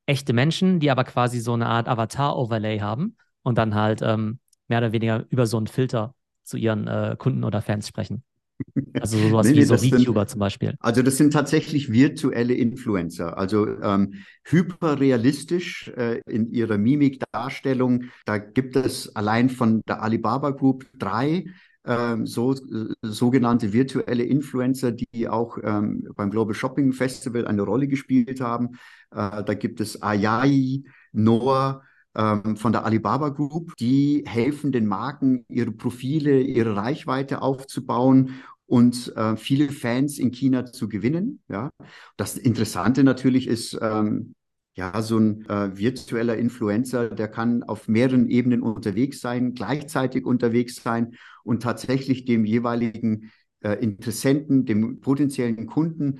[0.06, 4.80] echte Menschen, die aber quasi so eine Art Avatar-Overlay haben und dann halt ähm, mehr
[4.80, 8.24] oder weniger über so einen Filter zu ihren äh, Kunden oder Fans sprechen?
[9.00, 10.76] Also sowas nee, wie so VTuber zum Beispiel.
[10.82, 18.06] Also das sind tatsächlich virtuelle Influencer, also ähm, hyperrealistisch äh, in ihrer Mimikdarstellung.
[18.26, 21.46] Da gibt es allein von der Alibaba Group drei
[21.86, 22.58] ähm, so, äh,
[23.02, 28.72] sogenannte virtuelle Influencer, die auch ähm, beim Global Shopping Festival eine Rolle gespielt haben.
[29.12, 30.84] Äh, da gibt es Ayai,
[31.14, 31.82] Noah,
[32.17, 33.75] ähm, von der Alibaba Group.
[33.77, 38.32] Die helfen den Marken, ihre Profile, ihre Reichweite aufzubauen
[38.65, 41.41] und äh, viele Fans in China zu gewinnen.
[41.47, 41.69] Ja,
[42.17, 44.34] das Interessante natürlich ist, ähm,
[44.75, 50.75] ja, so ein äh, virtueller Influencer, der kann auf mehreren Ebenen unterwegs sein, gleichzeitig unterwegs
[50.84, 56.19] sein und tatsächlich dem jeweiligen äh, Interessenten, dem potenziellen Kunden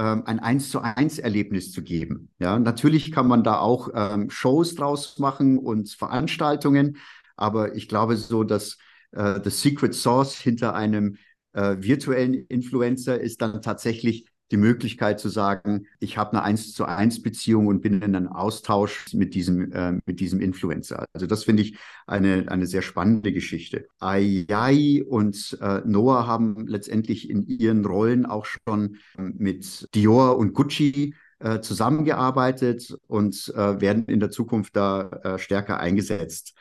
[0.00, 2.30] ein eins zu eins Erlebnis zu geben.
[2.38, 6.98] Ja, natürlich kann man da auch ähm, Shows draus machen und Veranstaltungen,
[7.36, 8.78] aber ich glaube so, dass
[9.12, 11.16] äh, the secret source hinter einem
[11.52, 16.84] äh, virtuellen Influencer ist dann tatsächlich die Möglichkeit zu sagen, ich habe eine eins zu
[16.84, 21.06] eins Beziehung und bin in einem Austausch mit diesem, äh, mit diesem Influencer.
[21.12, 23.88] Also das finde ich eine, eine sehr spannende Geschichte.
[23.98, 31.14] Ayai und äh, Noah haben letztendlich in ihren Rollen auch schon mit Dior und Gucci
[31.38, 36.54] äh, zusammengearbeitet und äh, werden in der Zukunft da äh, stärker eingesetzt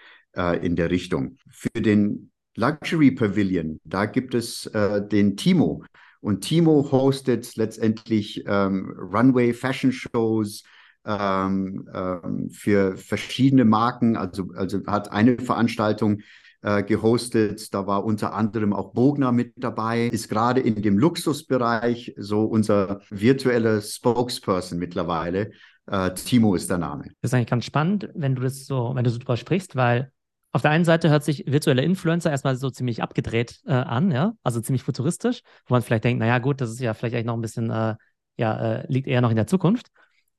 [0.62, 1.38] in der Richtung.
[1.50, 5.86] Für den Luxury Pavilion, da gibt es den Timo.
[6.26, 10.64] Und Timo hostet letztendlich ähm, Runway Fashion Shows
[11.06, 14.18] ähm, ähm, für verschiedene Marken.
[14.18, 16.22] Also, also hat eine Veranstaltung
[16.64, 17.72] äh, gehostet.
[17.76, 20.08] Da war unter anderem auch Bogner mit dabei.
[20.08, 25.52] Ist gerade in dem Luxusbereich so unser virtueller Spokesperson mittlerweile.
[25.86, 27.04] Äh, Timo ist der Name.
[27.22, 30.12] Das ist eigentlich ganz spannend, wenn du das so, wenn du so drüber sprichst, weil
[30.56, 34.36] auf der einen Seite hört sich virtuelle Influencer erstmal so ziemlich abgedreht äh, an, ja,
[34.42, 37.34] also ziemlich futuristisch, wo man vielleicht denkt, naja, gut, das ist ja vielleicht eigentlich noch
[37.34, 37.96] ein bisschen, äh,
[38.38, 39.88] ja, äh, liegt eher noch in der Zukunft.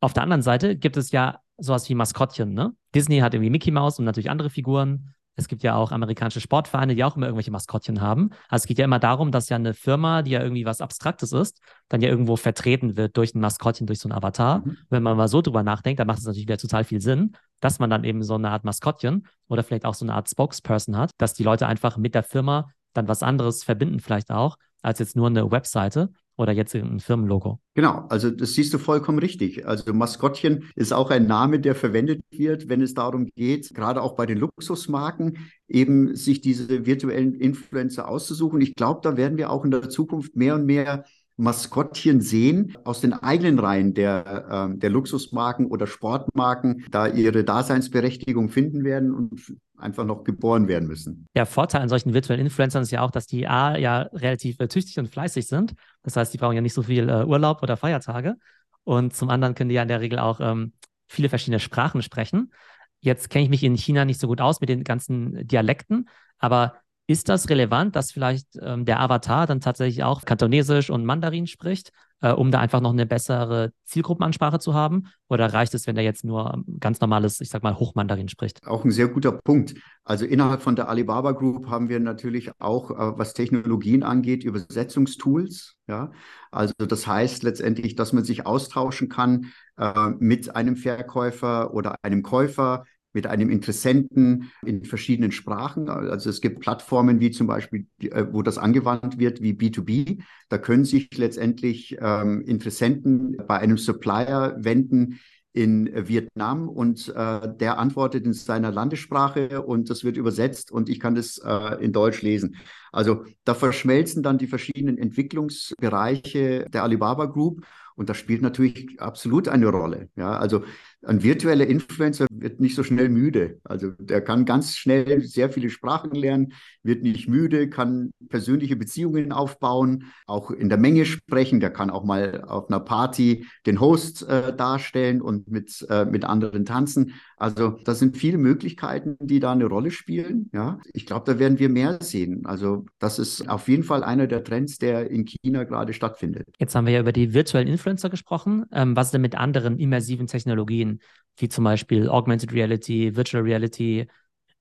[0.00, 2.72] Auf der anderen Seite gibt es ja sowas wie Maskottchen, ne?
[2.94, 5.12] Disney hat irgendwie Mickey Mouse und natürlich andere Figuren.
[5.34, 8.30] Es gibt ja auch amerikanische Sportvereine, die auch immer irgendwelche Maskottchen haben.
[8.48, 11.32] Also es geht ja immer darum, dass ja eine Firma, die ja irgendwie was Abstraktes
[11.32, 14.60] ist, dann ja irgendwo vertreten wird durch ein Maskottchen, durch so ein Avatar.
[14.60, 14.78] Mhm.
[14.88, 17.78] Wenn man mal so drüber nachdenkt, dann macht es natürlich wieder total viel Sinn, dass
[17.78, 21.10] man dann eben so eine Art Maskottchen oder vielleicht auch so eine Art Spokesperson hat,
[21.18, 25.16] dass die Leute einfach mit der Firma dann was anderes verbinden vielleicht auch, als jetzt
[25.16, 27.60] nur eine Webseite oder jetzt ein Firmenlogo.
[27.74, 29.66] Genau, also das siehst du vollkommen richtig.
[29.66, 34.16] Also Maskottchen ist auch ein Name, der verwendet wird, wenn es darum geht, gerade auch
[34.16, 38.60] bei den Luxusmarken, eben sich diese virtuellen Influencer auszusuchen.
[38.60, 41.04] Ich glaube, da werden wir auch in der Zukunft mehr und mehr
[41.36, 48.48] Maskottchen sehen aus den eigenen Reihen der, äh, der Luxusmarken oder Sportmarken, da ihre Daseinsberechtigung
[48.48, 51.26] finden werden und einfach noch geboren werden müssen.
[51.34, 54.68] Der Vorteil an solchen virtuellen Influencern ist ja auch, dass die A ja relativ äh,
[54.68, 55.74] tüchtig und fleißig sind.
[56.02, 58.36] Das heißt, die brauchen ja nicht so viel äh, Urlaub oder Feiertage.
[58.84, 60.72] Und zum anderen können die ja in der Regel auch ähm,
[61.08, 62.52] viele verschiedene Sprachen sprechen.
[63.00, 66.76] Jetzt kenne ich mich in China nicht so gut aus mit den ganzen Dialekten, aber
[67.06, 71.92] ist das relevant, dass vielleicht ähm, der Avatar dann tatsächlich auch Kantonesisch und Mandarin spricht,
[72.20, 75.08] äh, um da einfach noch eine bessere Zielgruppenansprache zu haben?
[75.28, 78.66] Oder reicht es, wenn er jetzt nur ähm, ganz normales, ich sag mal, Hochmandarin spricht?
[78.66, 79.74] Auch ein sehr guter Punkt.
[80.04, 85.76] Also innerhalb von der Alibaba Group haben wir natürlich auch, äh, was Technologien angeht, Übersetzungstools.
[85.86, 86.10] Ja,
[86.50, 92.24] also das heißt letztendlich, dass man sich austauschen kann äh, mit einem Verkäufer oder einem
[92.24, 92.84] Käufer
[93.16, 95.88] mit einem Interessenten in verschiedenen Sprachen.
[95.88, 100.22] Also es gibt Plattformen wie zum Beispiel, äh, wo das angewandt wird, wie B2B.
[100.50, 105.18] Da können sich letztendlich ähm, Interessenten bei einem Supplier wenden
[105.54, 111.00] in Vietnam und äh, der antwortet in seiner Landessprache und das wird übersetzt und ich
[111.00, 112.56] kann das äh, in Deutsch lesen.
[112.92, 119.48] Also da verschmelzen dann die verschiedenen Entwicklungsbereiche der Alibaba Group und das spielt natürlich absolut
[119.48, 120.10] eine Rolle.
[120.16, 120.64] Ja, also
[121.06, 123.60] ein virtueller Influencer wird nicht so schnell müde.
[123.64, 129.32] Also der kann ganz schnell sehr viele Sprachen lernen, wird nicht müde, kann persönliche Beziehungen
[129.32, 131.60] aufbauen, auch in der Menge sprechen.
[131.60, 136.24] Der kann auch mal auf einer Party den Host äh, darstellen und mit, äh, mit
[136.24, 137.14] anderen tanzen.
[137.36, 140.50] Also das sind viele Möglichkeiten, die da eine Rolle spielen.
[140.52, 142.46] Ja, ich glaube, da werden wir mehr sehen.
[142.46, 146.48] Also das ist auf jeden Fall einer der Trends, der in China gerade stattfindet.
[146.58, 148.64] Jetzt haben wir ja über die virtuellen Influencer gesprochen.
[148.72, 150.95] Ähm, was denn mit anderen immersiven Technologien?
[151.36, 154.06] Wie zum Beispiel Augmented Reality, Virtual Reality,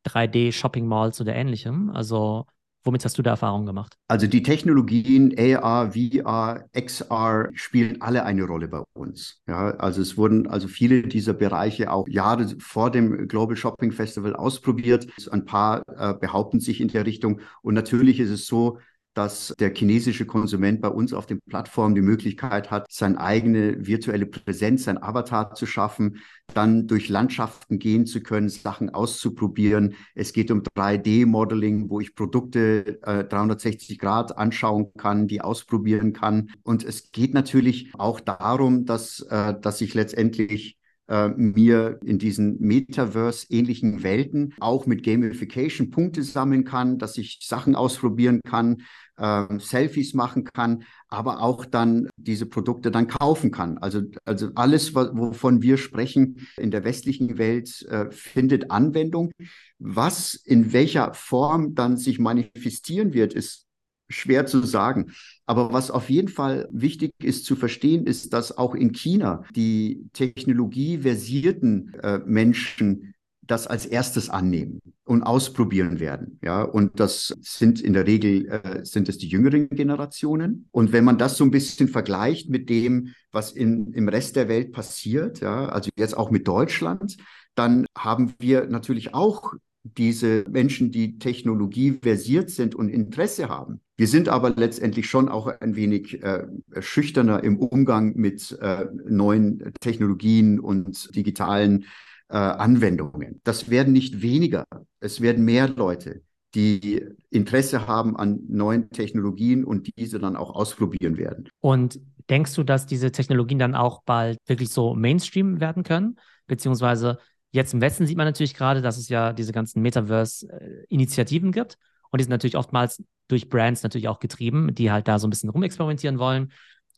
[0.04, 1.90] 3D, Shopping Malls oder ähnlichem.
[1.90, 2.46] Also
[2.86, 3.98] Womit hast du da Erfahrungen gemacht?
[4.08, 9.42] Also die Technologien AR, VR, XR spielen alle eine Rolle bei uns.
[9.48, 14.36] Ja, also es wurden also viele dieser Bereiche auch Jahre vor dem Global Shopping Festival
[14.36, 15.08] ausprobiert.
[15.32, 17.42] Ein paar äh, behaupten sich in der Richtung.
[17.64, 18.78] Und natürlich ist es so,
[19.16, 24.26] dass der chinesische Konsument bei uns auf den Plattformen die Möglichkeit hat, seine eigene virtuelle
[24.26, 26.20] Präsenz, sein Avatar zu schaffen,
[26.54, 29.96] dann durch Landschaften gehen zu können, Sachen auszuprobieren.
[30.14, 36.52] Es geht um 3D-Modeling, wo ich Produkte äh, 360 Grad anschauen kann, die ausprobieren kann.
[36.64, 42.60] Und es geht natürlich auch darum, dass, äh, dass ich letztendlich äh, mir in diesen
[42.60, 48.84] Metaverse-ähnlichen Welten auch mit Gamification Punkte sammeln kann, dass ich Sachen ausprobieren kann,
[49.18, 53.78] äh, Selfies machen kann, aber auch dann diese Produkte dann kaufen kann.
[53.78, 59.32] Also, also alles, wovon wir sprechen in der westlichen Welt, äh, findet Anwendung.
[59.78, 63.65] Was in welcher Form dann sich manifestieren wird, ist
[64.10, 65.14] schwer zu sagen.
[65.46, 70.08] Aber was auf jeden Fall wichtig ist zu verstehen, ist, dass auch in China die
[70.14, 73.14] technologieversierten äh, Menschen
[73.48, 76.40] das als erstes annehmen und ausprobieren werden.
[76.44, 80.68] Ja, und das sind in der Regel äh, sind es die jüngeren Generationen.
[80.72, 84.48] Und wenn man das so ein bisschen vergleicht mit dem, was in, im Rest der
[84.48, 87.18] Welt passiert, ja, also jetzt auch mit Deutschland,
[87.54, 89.54] dann haben wir natürlich auch
[89.98, 93.82] diese Menschen, die Technologie versiert sind und Interesse haben.
[93.98, 96.48] Wir sind aber letztendlich schon auch ein wenig äh,
[96.80, 101.86] schüchterner im Umgang mit äh, neuen Technologien und digitalen
[102.30, 103.42] äh, Anwendungen.
[103.44, 104.66] Das werden nicht weniger,
[105.00, 106.24] es werden mehr Leute,
[106.56, 111.50] die Interesse haben an neuen Technologien und diese dann auch ausprobieren werden.
[111.60, 116.18] Und denkst du, dass diese Technologien dann auch bald wirklich so Mainstream werden können?
[116.48, 117.20] Beziehungsweise
[117.56, 121.78] jetzt im Westen sieht man natürlich gerade, dass es ja diese ganzen Metaverse-Initiativen gibt.
[122.12, 125.32] Und die sind natürlich oftmals durch Brands natürlich auch getrieben, die halt da so ein
[125.32, 126.52] bisschen rumexperimentieren wollen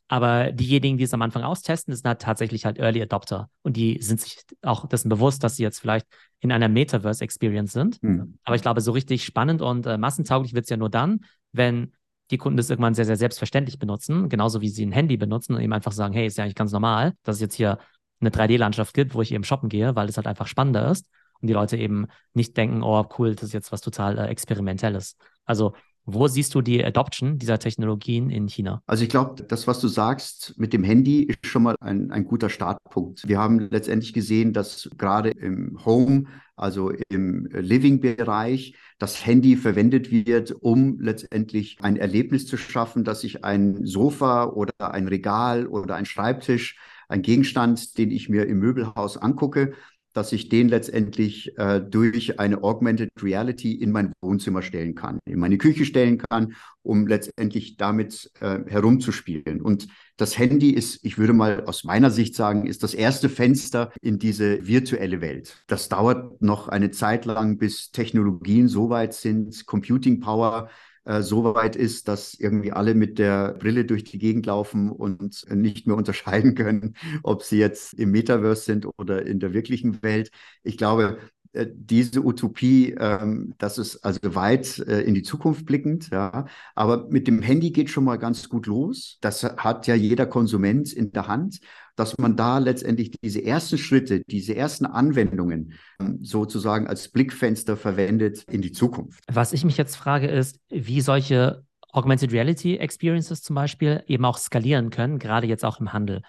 [0.07, 3.49] aber diejenigen, die es am Anfang austesten, sind halt tatsächlich halt Early Adopter.
[3.61, 6.07] Und die sind sich auch dessen bewusst, dass sie jetzt vielleicht
[6.39, 8.01] in einer Metaverse-Experience sind.
[8.01, 8.37] Mhm.
[8.43, 11.91] Aber ich glaube, so richtig spannend und äh, massentauglich wird es ja nur dann, wenn
[12.31, 15.61] die Kunden das irgendwann sehr, sehr selbstverständlich benutzen, genauso wie sie ein Handy benutzen und
[15.61, 17.77] eben einfach sagen, hey, ist ja eigentlich ganz normal, dass es jetzt hier
[18.19, 21.07] eine 3D-Landschaft gibt, wo ich eben shoppen gehe, weil es halt einfach spannender ist
[21.41, 25.17] und die Leute eben nicht denken, oh cool, das ist jetzt was total äh, experimentelles.
[25.45, 25.73] Also
[26.09, 28.81] wo siehst du die Adoption dieser Technologien in China?
[28.85, 32.23] Also ich glaube, das, was du sagst mit dem Handy, ist schon mal ein, ein
[32.23, 33.27] guter Startpunkt.
[33.27, 40.55] Wir haben letztendlich gesehen, dass gerade im Home, also im Living-Bereich, das Handy verwendet wird,
[40.61, 46.05] um letztendlich ein Erlebnis zu schaffen, dass ich ein Sofa oder ein Regal oder ein
[46.05, 49.73] Schreibtisch, ein Gegenstand, den ich mir im Möbelhaus angucke,
[50.17, 55.37] dass ich den letztendlich äh, durch eine Augmented Reality in mein Wohnzimmer stellen kann, in
[55.37, 59.61] meine Küche stellen kann, um letztendlich damit äh, herumzuspielen.
[59.61, 63.91] Und das Handy ist, ich würde mal aus meiner Sicht sagen, ist das erste Fenster
[64.01, 65.63] in diese virtuelle Welt.
[65.67, 70.69] Das dauert noch eine Zeit lang, bis Technologien so weit sind, Computing Power
[71.07, 75.45] äh, so weit ist, dass irgendwie alle mit der Brille durch die Gegend laufen und
[75.49, 80.31] nicht mehr unterscheiden können, ob sie jetzt im Metaverse sind oder in der wirklichen Welt.
[80.63, 81.17] Ich glaube,
[81.53, 86.45] diese Utopie, ähm, das ist also weit äh, in die Zukunft blickend, ja.
[86.75, 89.17] Aber mit dem Handy geht schon mal ganz gut los.
[89.21, 91.59] Das hat ja jeder Konsument in der Hand
[91.97, 98.43] dass man da letztendlich diese ersten Schritte, diese ersten Anwendungen ähm, sozusagen als Blickfenster verwendet
[98.43, 99.23] in die Zukunft.
[99.27, 104.37] Was ich mich jetzt frage, ist, wie solche Augmented Reality Experiences zum Beispiel eben auch
[104.37, 106.21] skalieren können, gerade jetzt auch im Handel.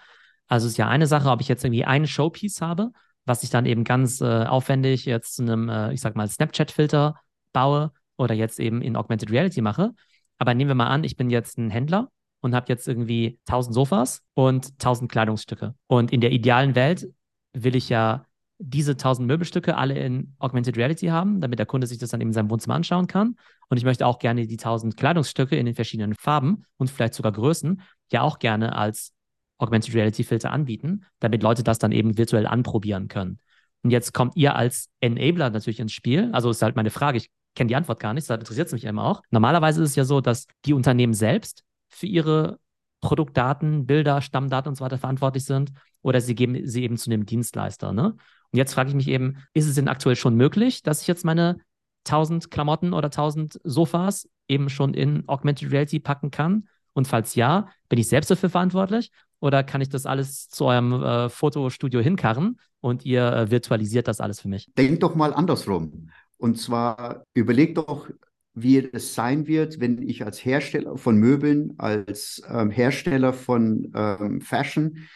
[0.47, 2.91] Also es ist ja eine Sache, ob ich jetzt irgendwie einen Showpiece habe,
[3.29, 7.15] was ich dann eben ganz äh, aufwendig jetzt zu einem, äh, ich sag mal, Snapchat-Filter
[7.53, 9.91] baue oder jetzt eben in Augmented Reality mache.
[10.39, 12.09] Aber nehmen wir mal an, ich bin jetzt ein Händler
[12.41, 15.75] und habe jetzt irgendwie 1000 Sofas und 1000 Kleidungsstücke.
[15.87, 17.07] Und in der idealen Welt
[17.53, 18.25] will ich ja
[18.57, 22.31] diese 1000 Möbelstücke alle in Augmented Reality haben, damit der Kunde sich das dann eben
[22.31, 23.35] in seinem Wohnzimmer anschauen kann.
[23.69, 27.31] Und ich möchte auch gerne die 1000 Kleidungsstücke in den verschiedenen Farben und vielleicht sogar
[27.31, 29.13] Größen ja auch gerne als
[29.59, 33.39] Augmented Reality Filter anbieten, damit Leute das dann eben virtuell anprobieren können.
[33.83, 36.29] Und jetzt kommt ihr als Enabler natürlich ins Spiel.
[36.33, 38.85] Also ist halt meine Frage, ich kenne die Antwort gar nicht, deshalb interessiert es mich
[38.85, 39.21] immer auch.
[39.31, 42.59] Normalerweise ist es ja so, dass die Unternehmen selbst für ihre
[43.01, 47.25] Produktdaten, Bilder, Stammdaten und so weiter verantwortlich sind oder sie geben sie eben zu einem
[47.25, 47.93] Dienstleister.
[47.93, 48.15] Ne?
[48.51, 51.25] Und jetzt frage ich mich eben, ist es denn aktuell schon möglich, dass ich jetzt
[51.25, 51.57] meine
[52.05, 56.67] 1000 Klamotten oder 1000 Sofas eben schon in Augmented Reality packen kann?
[56.93, 59.11] Und falls ja, bin ich selbst dafür verantwortlich?
[59.39, 64.19] Oder kann ich das alles zu eurem äh, Fotostudio hinkarren und ihr äh, virtualisiert das
[64.19, 64.69] alles für mich?
[64.77, 66.09] Denk doch mal andersrum.
[66.37, 68.09] Und zwar überleg doch,
[68.53, 74.41] wie es sein wird, wenn ich als Hersteller von Möbeln, als ähm, Hersteller von ähm,
[74.41, 75.07] Fashion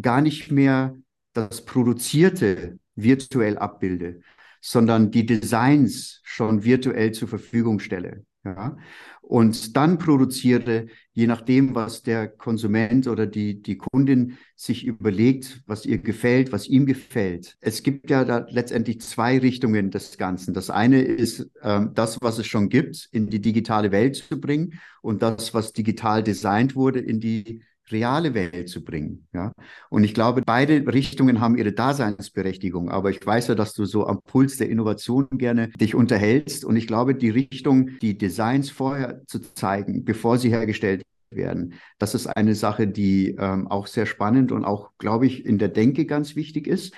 [0.00, 0.96] gar nicht mehr
[1.32, 4.20] das Produzierte virtuell abbilde,
[4.60, 8.24] sondern die Designs schon virtuell zur Verfügung stelle.
[8.56, 8.76] Ja?
[9.20, 15.84] Und dann produziere, je nachdem, was der Konsument oder die, die Kundin sich überlegt, was
[15.84, 17.56] ihr gefällt, was ihm gefällt.
[17.60, 20.54] Es gibt ja da letztendlich zwei Richtungen des Ganzen.
[20.54, 24.80] Das eine ist, ähm, das, was es schon gibt, in die digitale Welt zu bringen
[25.02, 29.26] und das, was digital designt wurde, in die reale Welt zu bringen.
[29.32, 29.52] Ja?
[29.90, 32.90] Und ich glaube, beide Richtungen haben ihre Daseinsberechtigung.
[32.90, 36.64] Aber ich weiß ja, dass du so am Puls der Innovation gerne dich unterhältst.
[36.64, 41.74] Und ich glaube, die Richtung, die Designs vorher zu zeigen, bevor sie hergestellt werden.
[41.98, 45.68] Das ist eine Sache, die ähm, auch sehr spannend und auch, glaube ich, in der
[45.68, 46.94] Denke ganz wichtig ist.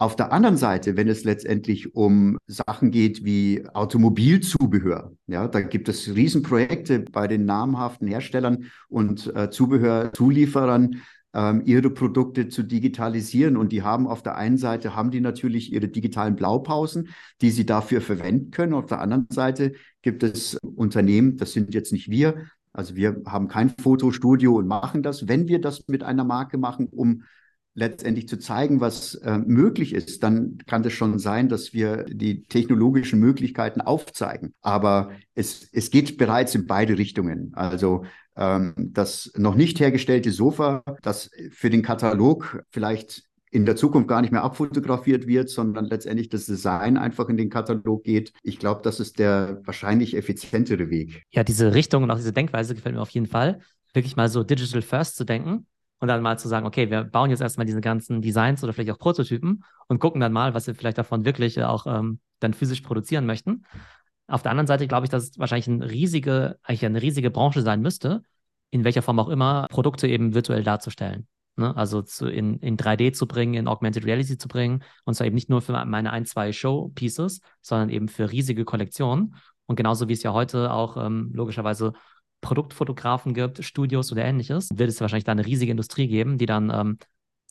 [0.00, 5.88] Auf der anderen Seite, wenn es letztendlich um Sachen geht wie Automobilzubehör, ja, da gibt
[5.88, 11.02] es Riesenprojekte bei den namhaften Herstellern und äh, Zubehörzulieferern,
[11.34, 13.56] ähm, ihre Produkte zu digitalisieren.
[13.56, 17.08] Und die haben auf der einen Seite haben die natürlich ihre digitalen Blaupausen,
[17.40, 18.74] die sie dafür verwenden können.
[18.74, 23.48] Auf der anderen Seite gibt es Unternehmen, das sind jetzt nicht wir, also wir haben
[23.48, 25.26] kein Fotostudio und machen das.
[25.26, 27.24] Wenn wir das mit einer Marke machen, um
[27.78, 32.42] letztendlich zu zeigen, was äh, möglich ist, dann kann es schon sein, dass wir die
[32.42, 34.52] technologischen Möglichkeiten aufzeigen.
[34.60, 37.52] Aber es, es geht bereits in beide Richtungen.
[37.54, 38.04] Also
[38.36, 44.20] ähm, das noch nicht hergestellte Sofa, das für den Katalog vielleicht in der Zukunft gar
[44.20, 48.32] nicht mehr abfotografiert wird, sondern letztendlich das Design einfach in den Katalog geht.
[48.42, 51.22] Ich glaube, das ist der wahrscheinlich effizientere Weg.
[51.30, 53.60] Ja, diese Richtung und auch diese Denkweise gefällt mir auf jeden Fall.
[53.94, 55.66] Wirklich mal so digital first zu denken
[56.00, 58.90] und dann mal zu sagen, okay, wir bauen jetzt erstmal diese ganzen Designs oder vielleicht
[58.90, 62.54] auch Prototypen und gucken dann mal, was wir vielleicht davon wirklich äh, auch ähm, dann
[62.54, 63.64] physisch produzieren möchten.
[64.28, 67.62] Auf der anderen Seite glaube ich, dass es wahrscheinlich eine riesige, eigentlich eine riesige Branche
[67.62, 68.22] sein müsste,
[68.70, 71.26] in welcher Form auch immer, Produkte eben virtuell darzustellen.
[71.56, 71.74] Ne?
[71.76, 74.84] Also zu, in, in 3D zu bringen, in Augmented Reality zu bringen.
[75.04, 79.34] Und zwar eben nicht nur für meine ein, zwei Showpieces, sondern eben für riesige Kollektionen.
[79.66, 81.94] Und genauso wie es ja heute auch ähm, logischerweise
[82.40, 86.70] Produktfotografen gibt, Studios oder ähnliches, wird es wahrscheinlich da eine riesige Industrie geben, die dann
[86.72, 86.98] ähm,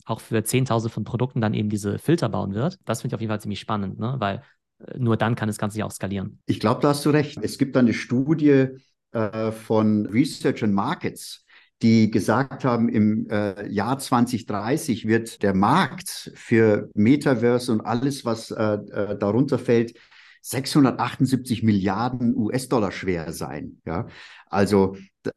[0.04, 2.78] auch für Zehntausende von Produkten dann eben diese Filter bauen wird.
[2.84, 4.16] Das finde ich auf jeden Fall ziemlich spannend, ne?
[4.18, 4.42] weil
[4.86, 6.40] äh, nur dann kann das Ganze ja auch skalieren.
[6.46, 7.38] Ich glaube, da hast du recht.
[7.42, 8.68] Es gibt eine Studie
[9.12, 11.44] äh, von Research and Markets,
[11.82, 18.50] die gesagt haben, im äh, Jahr 2030 wird der Markt für Metaverse und alles, was
[18.50, 19.94] äh, äh darunter fällt,
[20.42, 23.80] 678 Milliarden US-Dollar schwer sein.
[23.86, 24.06] Ja,
[24.46, 24.96] also,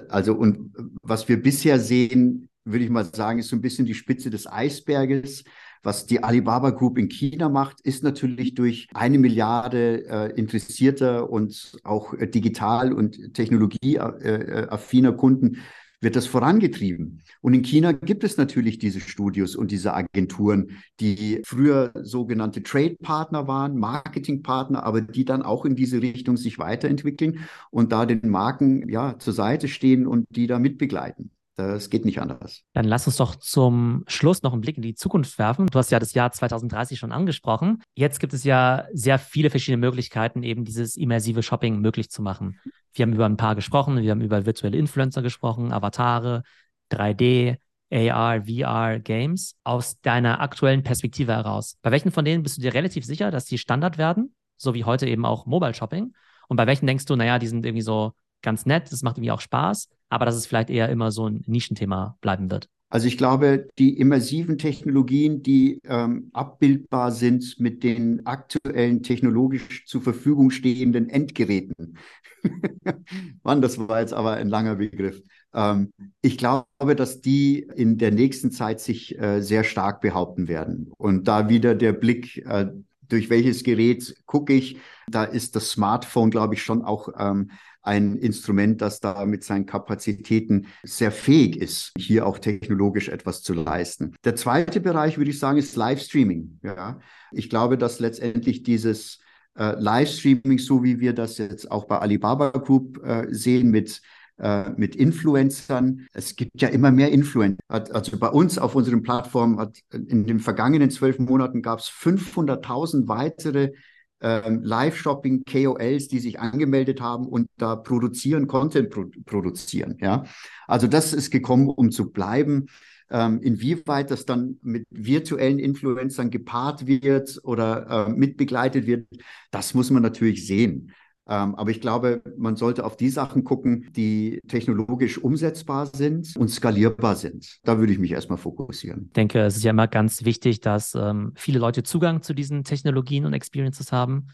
[0.09, 3.95] also, und was wir bisher sehen, würde ich mal sagen, ist so ein bisschen die
[3.95, 5.43] Spitze des Eisberges.
[5.83, 11.79] Was die Alibaba Group in China macht, ist natürlich durch eine Milliarde äh, interessierter und
[11.83, 15.57] auch äh, digital und technologieaffiner äh, Kunden
[16.01, 17.21] wird das vorangetrieben.
[17.41, 23.47] Und in China gibt es natürlich diese Studios und diese Agenturen, die früher sogenannte Trade-Partner
[23.47, 28.89] waren, Marketing-Partner, aber die dann auch in diese Richtung sich weiterentwickeln und da den Marken
[28.89, 31.31] ja zur Seite stehen und die da mitbegleiten.
[31.57, 32.63] Das geht nicht anders.
[32.73, 35.67] Dann lass uns doch zum Schluss noch einen Blick in die Zukunft werfen.
[35.67, 37.83] Du hast ja das Jahr 2030 schon angesprochen.
[37.93, 42.59] Jetzt gibt es ja sehr viele verschiedene Möglichkeiten, eben dieses immersive Shopping möglich zu machen.
[42.93, 44.01] Wir haben über ein paar gesprochen.
[44.01, 46.43] Wir haben über virtuelle Influencer gesprochen, Avatare,
[46.89, 47.57] 3D,
[47.91, 49.55] AR, VR, Games.
[49.63, 53.45] Aus deiner aktuellen Perspektive heraus, bei welchen von denen bist du dir relativ sicher, dass
[53.45, 54.33] die Standard werden?
[54.57, 56.13] So wie heute eben auch Mobile Shopping.
[56.47, 59.32] Und bei welchen denkst du, naja, die sind irgendwie so ganz nett, das macht irgendwie
[59.32, 62.67] auch Spaß, aber dass es vielleicht eher immer so ein Nischenthema bleiben wird.
[62.89, 70.01] Also ich glaube, die immersiven Technologien, die ähm, abbildbar sind mit den aktuellen technologisch zur
[70.01, 71.97] Verfügung stehenden Endgeräten.
[73.43, 75.24] Mann, das war jetzt aber ein langer Begriff.
[75.53, 80.91] Ähm, ich glaube, dass die in der nächsten Zeit sich äh, sehr stark behaupten werden.
[80.97, 82.72] Und da wieder der Blick äh,
[83.07, 84.78] durch welches Gerät gucke ich.
[85.07, 87.51] Da ist das Smartphone, glaube ich, schon auch ähm,
[87.82, 93.53] ein Instrument, das da mit seinen Kapazitäten sehr fähig ist, hier auch technologisch etwas zu
[93.53, 94.15] leisten.
[94.23, 96.59] Der zweite Bereich, würde ich sagen, ist Livestreaming.
[96.63, 96.99] Ja,
[97.32, 99.19] ich glaube, dass letztendlich dieses
[99.57, 104.01] äh, Livestreaming, so wie wir das jetzt auch bei Alibaba Group äh, sehen, mit
[104.41, 106.07] äh, mit Influencern.
[106.13, 107.59] Es gibt ja immer mehr Influencer.
[107.67, 113.07] Also bei uns auf unseren Plattformen hat in den vergangenen zwölf Monaten gab es 500.000
[113.07, 113.73] weitere
[114.22, 119.97] ähm, Live-Shopping-KOLs, die sich angemeldet haben und da produzieren, Content pro produzieren.
[119.99, 120.24] Ja,
[120.67, 122.67] also das ist gekommen, um zu bleiben.
[123.09, 129.05] Ähm, inwieweit das dann mit virtuellen Influencern gepaart wird oder äh, mitbegleitet wird,
[129.51, 130.93] das muss man natürlich sehen.
[131.32, 136.49] Ähm, aber ich glaube, man sollte auf die Sachen gucken, die technologisch umsetzbar sind und
[136.49, 137.59] skalierbar sind.
[137.63, 139.05] Da würde ich mich erstmal fokussieren.
[139.07, 142.65] Ich denke, es ist ja immer ganz wichtig, dass ähm, viele Leute Zugang zu diesen
[142.65, 144.27] Technologien und Experiences haben.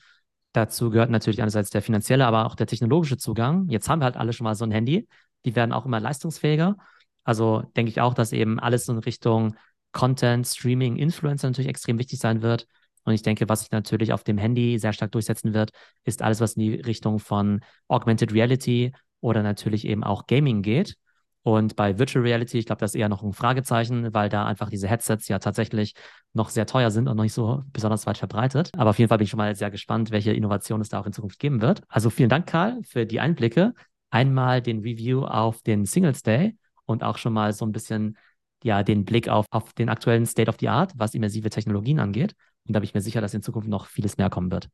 [0.53, 3.69] Dazu gehört natürlich einerseits der finanzielle, aber auch der technologische Zugang.
[3.69, 5.07] Jetzt haben wir halt alle schon mal so ein Handy.
[5.45, 6.77] Die werden auch immer leistungsfähiger.
[7.23, 9.55] Also denke ich auch, dass eben alles in Richtung
[9.91, 12.65] Content, Streaming, Influencer natürlich extrem wichtig sein wird.
[13.07, 15.71] Und ich denke, was sich natürlich auf dem Handy sehr stark durchsetzen wird,
[16.03, 18.91] ist alles, was in die Richtung von Augmented Reality
[19.21, 20.97] oder natürlich eben auch Gaming geht.
[21.41, 24.69] Und bei Virtual Reality, ich glaube, das ist eher noch ein Fragezeichen, weil da einfach
[24.69, 25.93] diese Headsets ja tatsächlich
[26.33, 28.71] noch sehr teuer sind und noch nicht so besonders weit verbreitet.
[28.75, 31.05] Aber auf jeden Fall bin ich schon mal sehr gespannt, welche Innovation es da auch
[31.05, 31.81] in Zukunft geben wird.
[31.87, 33.73] Also vielen Dank, Karl, für die Einblicke.
[34.09, 38.17] Einmal den Review auf den Singles Day und auch schon mal so ein bisschen
[38.63, 42.35] ja, den Blick auf, auf den aktuellen State of the Art, was immersive Technologien angeht.
[42.67, 44.69] Und da bin ich mir sicher, dass in Zukunft noch vieles mehr kommen wird.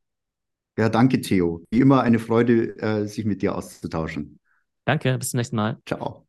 [0.76, 1.64] Ja, danke, Theo.
[1.70, 4.40] Wie immer eine Freude, äh, sich mit dir auszutauschen.
[4.84, 5.78] Danke, bis zum nächsten Mal.
[5.86, 6.22] Ciao.